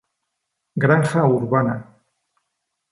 [0.85, 1.75] Granja urbana